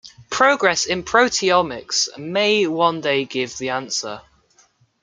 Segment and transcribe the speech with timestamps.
[0.31, 4.23] Progress in proteomics may one day give the answer.